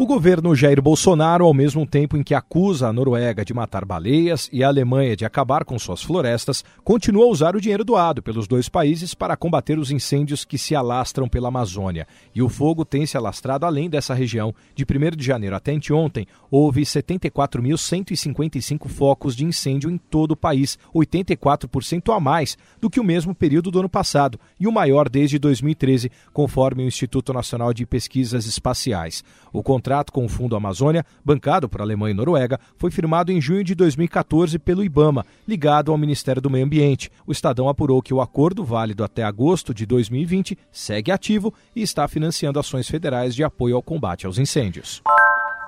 O 0.00 0.06
governo 0.06 0.54
Jair 0.54 0.80
Bolsonaro, 0.80 1.44
ao 1.44 1.52
mesmo 1.52 1.84
tempo 1.84 2.16
em 2.16 2.22
que 2.22 2.32
acusa 2.32 2.86
a 2.86 2.92
Noruega 2.92 3.44
de 3.44 3.52
matar 3.52 3.84
baleias 3.84 4.48
e 4.52 4.62
a 4.62 4.68
Alemanha 4.68 5.16
de 5.16 5.24
acabar 5.24 5.64
com 5.64 5.76
suas 5.76 6.00
florestas, 6.00 6.64
continua 6.84 7.24
a 7.24 7.28
usar 7.28 7.56
o 7.56 7.60
dinheiro 7.60 7.84
doado 7.84 8.22
pelos 8.22 8.46
dois 8.46 8.68
países 8.68 9.12
para 9.12 9.36
combater 9.36 9.76
os 9.76 9.90
incêndios 9.90 10.44
que 10.44 10.56
se 10.56 10.76
alastram 10.76 11.28
pela 11.28 11.48
Amazônia. 11.48 12.06
E 12.32 12.40
o 12.40 12.48
fogo 12.48 12.84
tem 12.84 13.06
se 13.06 13.16
alastrado 13.16 13.66
além 13.66 13.90
dessa 13.90 14.14
região. 14.14 14.54
De 14.72 14.84
1 14.84 15.16
de 15.16 15.26
janeiro 15.26 15.56
até 15.56 15.72
anteontem, 15.72 16.28
houve 16.48 16.82
74.155 16.82 18.86
focos 18.86 19.34
de 19.34 19.44
incêndio 19.44 19.90
em 19.90 19.98
todo 19.98 20.30
o 20.30 20.36
país, 20.36 20.78
84% 20.94 22.14
a 22.14 22.20
mais 22.20 22.56
do 22.80 22.88
que 22.88 23.00
o 23.00 23.04
mesmo 23.04 23.34
período 23.34 23.68
do 23.68 23.80
ano 23.80 23.88
passado 23.88 24.38
e 24.60 24.68
o 24.68 24.72
maior 24.72 25.08
desde 25.08 25.40
2013, 25.40 26.08
conforme 26.32 26.84
o 26.84 26.86
Instituto 26.86 27.32
Nacional 27.32 27.74
de 27.74 27.84
Pesquisas 27.84 28.46
Espaciais. 28.46 29.24
O 29.52 29.60
contrato 29.88 30.12
com 30.12 30.26
o 30.26 30.28
Fundo 30.28 30.54
Amazônia, 30.54 31.02
bancado 31.24 31.66
por 31.66 31.80
Alemanha 31.80 32.10
e 32.10 32.14
Noruega, 32.14 32.60
foi 32.76 32.90
firmado 32.90 33.32
em 33.32 33.40
junho 33.40 33.64
de 33.64 33.74
2014 33.74 34.58
pelo 34.58 34.84
IBAMA, 34.84 35.24
ligado 35.46 35.90
ao 35.90 35.96
Ministério 35.96 36.42
do 36.42 36.50
Meio 36.50 36.66
Ambiente. 36.66 37.10
O 37.26 37.32
Estadão 37.32 37.70
apurou 37.70 38.02
que 38.02 38.12
o 38.12 38.20
acordo, 38.20 38.62
válido 38.62 39.02
até 39.02 39.22
agosto 39.22 39.72
de 39.72 39.86
2020, 39.86 40.58
segue 40.70 41.10
ativo 41.10 41.54
e 41.74 41.80
está 41.80 42.06
financiando 42.06 42.60
ações 42.60 42.86
federais 42.86 43.34
de 43.34 43.42
apoio 43.42 43.76
ao 43.76 43.82
combate 43.82 44.26
aos 44.26 44.38
incêndios. 44.38 45.02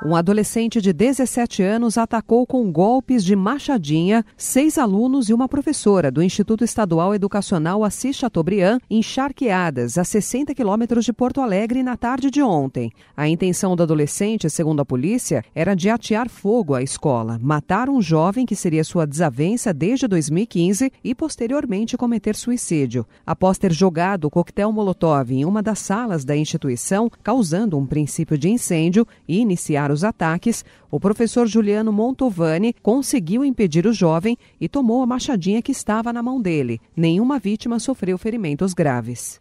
Um 0.02 0.16
adolescente 0.16 0.80
de 0.80 0.94
17 0.94 1.62
anos 1.62 1.98
atacou 1.98 2.46
com 2.46 2.72
golpes 2.72 3.22
de 3.22 3.36
machadinha 3.36 4.24
seis 4.34 4.78
alunos 4.78 5.28
e 5.28 5.34
uma 5.34 5.46
professora 5.46 6.10
do 6.10 6.22
Instituto 6.22 6.64
Estadual 6.64 7.14
Educacional 7.14 7.84
Assis 7.84 8.16
Chateaubriand 8.16 8.78
em 8.88 9.02
Charqueadas, 9.02 9.98
a 9.98 10.04
60 10.04 10.54
quilômetros 10.54 11.04
de 11.04 11.12
Porto 11.12 11.42
Alegre, 11.42 11.82
na 11.82 11.98
tarde 11.98 12.30
de 12.30 12.40
ontem. 12.40 12.90
A 13.14 13.28
intenção 13.28 13.76
do 13.76 13.82
adolescente, 13.82 14.48
segundo 14.48 14.80
a 14.80 14.86
polícia, 14.86 15.44
era 15.54 15.74
de 15.74 15.90
atear 15.90 16.30
fogo 16.30 16.74
à 16.74 16.82
escola, 16.82 17.38
matar 17.38 17.90
um 17.90 18.00
jovem 18.00 18.46
que 18.46 18.56
seria 18.56 18.84
sua 18.84 19.06
desavença 19.06 19.70
desde 19.70 20.08
2015 20.08 20.90
e 21.04 21.14
posteriormente 21.14 21.98
cometer 21.98 22.34
suicídio. 22.36 23.06
Após 23.26 23.58
ter 23.58 23.70
jogado 23.70 24.24
o 24.24 24.30
coquetel 24.30 24.72
Molotov 24.72 25.30
em 25.30 25.44
uma 25.44 25.62
das 25.62 25.78
salas 25.78 26.24
da 26.24 26.34
instituição, 26.34 27.10
causando 27.22 27.76
um 27.76 27.84
princípio 27.84 28.38
de 28.38 28.48
incêndio 28.48 29.06
e 29.28 29.40
iniciar 29.40 29.89
os 29.92 30.04
ataques, 30.04 30.64
o 30.90 30.98
professor 30.98 31.46
Juliano 31.46 31.92
Montovani 31.92 32.74
conseguiu 32.82 33.44
impedir 33.44 33.86
o 33.86 33.92
jovem 33.92 34.36
e 34.60 34.68
tomou 34.68 35.02
a 35.02 35.06
machadinha 35.06 35.62
que 35.62 35.72
estava 35.72 36.12
na 36.12 36.22
mão 36.22 36.40
dele. 36.40 36.80
Nenhuma 36.96 37.38
vítima 37.38 37.78
sofreu 37.78 38.16
ferimentos 38.16 38.72
graves. 38.72 39.40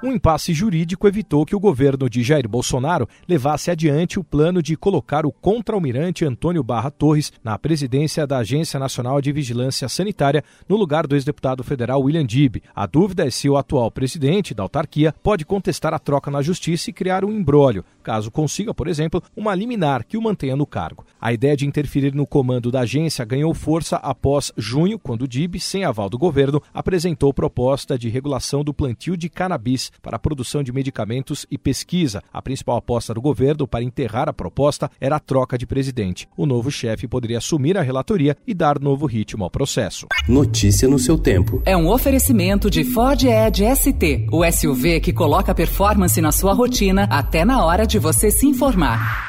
Um 0.00 0.12
impasse 0.12 0.52
jurídico 0.52 1.08
evitou 1.08 1.44
que 1.44 1.56
o 1.56 1.60
governo 1.60 2.08
de 2.08 2.22
Jair 2.22 2.48
Bolsonaro 2.48 3.08
levasse 3.26 3.68
adiante 3.68 4.16
o 4.16 4.22
plano 4.22 4.62
de 4.62 4.76
colocar 4.76 5.26
o 5.26 5.32
contra-almirante 5.32 6.24
Antônio 6.24 6.62
Barra 6.62 6.88
Torres 6.88 7.32
na 7.42 7.58
presidência 7.58 8.24
da 8.24 8.38
Agência 8.38 8.78
Nacional 8.78 9.20
de 9.20 9.32
Vigilância 9.32 9.88
Sanitária, 9.88 10.44
no 10.68 10.76
lugar 10.76 11.04
do 11.04 11.16
ex-deputado 11.16 11.64
federal 11.64 12.00
William 12.00 12.24
Dib. 12.24 12.62
A 12.72 12.86
dúvida 12.86 13.26
é 13.26 13.30
se 13.30 13.48
o 13.48 13.56
atual 13.56 13.90
presidente 13.90 14.54
da 14.54 14.62
autarquia 14.62 15.12
pode 15.20 15.44
contestar 15.44 15.92
a 15.92 15.98
troca 15.98 16.30
na 16.30 16.42
justiça 16.42 16.90
e 16.90 16.92
criar 16.92 17.24
um 17.24 17.32
embrólio, 17.32 17.84
caso 18.00 18.30
consiga, 18.30 18.72
por 18.72 18.86
exemplo, 18.86 19.20
uma 19.36 19.52
liminar 19.52 20.04
que 20.06 20.16
o 20.16 20.22
mantenha 20.22 20.54
no 20.54 20.64
cargo. 20.64 21.04
A 21.20 21.32
ideia 21.32 21.56
de 21.56 21.66
interferir 21.66 22.14
no 22.14 22.24
comando 22.24 22.70
da 22.70 22.82
agência 22.82 23.24
ganhou 23.24 23.52
força 23.52 23.96
após 23.96 24.52
junho, 24.56 24.96
quando 24.96 25.26
Dib, 25.26 25.58
sem 25.58 25.82
aval 25.82 26.08
do 26.08 26.16
governo, 26.16 26.62
apresentou 26.72 27.34
proposta 27.34 27.98
de 27.98 28.08
regulação 28.08 28.62
do 28.62 28.72
plantio 28.72 29.16
de 29.16 29.28
cannabis 29.28 29.87
para 30.02 30.16
a 30.16 30.18
produção 30.18 30.62
de 30.62 30.72
medicamentos 30.72 31.46
e 31.50 31.58
pesquisa. 31.58 32.22
A 32.32 32.40
principal 32.40 32.76
aposta 32.76 33.14
do 33.14 33.20
governo 33.20 33.66
para 33.66 33.84
enterrar 33.84 34.28
a 34.28 34.32
proposta 34.32 34.90
era 35.00 35.16
a 35.16 35.20
troca 35.20 35.58
de 35.58 35.66
presidente. 35.66 36.28
O 36.36 36.46
novo 36.46 36.70
chefe 36.70 37.06
poderia 37.06 37.38
assumir 37.38 37.76
a 37.76 37.82
relatoria 37.82 38.36
e 38.46 38.54
dar 38.54 38.78
novo 38.78 39.06
ritmo 39.06 39.44
ao 39.44 39.50
processo. 39.50 40.06
Notícia 40.28 40.88
no 40.88 40.98
seu 40.98 41.18
tempo. 41.18 41.62
É 41.64 41.76
um 41.76 41.88
oferecimento 41.88 42.70
de 42.70 42.84
Ford 42.84 43.22
Edge 43.22 43.64
ST, 43.76 44.26
o 44.32 44.44
SUV 44.50 45.00
que 45.00 45.12
coloca 45.12 45.54
performance 45.54 46.20
na 46.20 46.32
sua 46.32 46.52
rotina 46.52 47.04
até 47.10 47.44
na 47.44 47.64
hora 47.64 47.86
de 47.86 47.98
você 47.98 48.30
se 48.30 48.46
informar. 48.46 49.27